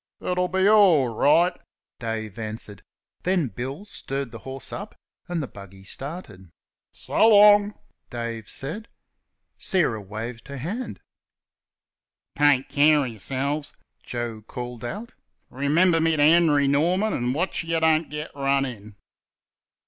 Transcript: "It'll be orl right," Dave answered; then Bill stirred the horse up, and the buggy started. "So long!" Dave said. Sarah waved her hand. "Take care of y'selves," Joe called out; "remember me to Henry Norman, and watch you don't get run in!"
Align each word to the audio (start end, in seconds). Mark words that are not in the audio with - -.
"It'll 0.19 0.47
be 0.47 0.67
orl 0.67 1.09
right," 1.09 1.53
Dave 1.99 2.39
answered; 2.39 2.81
then 3.21 3.49
Bill 3.49 3.85
stirred 3.85 4.31
the 4.31 4.39
horse 4.39 4.73
up, 4.73 4.95
and 5.27 5.43
the 5.43 5.47
buggy 5.47 5.83
started. 5.83 6.49
"So 6.91 7.27
long!" 7.29 7.75
Dave 8.09 8.49
said. 8.49 8.87
Sarah 9.59 10.01
waved 10.01 10.47
her 10.47 10.57
hand. 10.57 11.01
"Take 12.35 12.67
care 12.67 13.05
of 13.05 13.11
y'selves," 13.11 13.73
Joe 14.01 14.41
called 14.41 14.83
out; 14.83 15.13
"remember 15.51 16.01
me 16.01 16.15
to 16.17 16.23
Henry 16.23 16.67
Norman, 16.67 17.13
and 17.13 17.35
watch 17.35 17.63
you 17.63 17.79
don't 17.79 18.09
get 18.09 18.33
run 18.33 18.65
in!" 18.65 18.95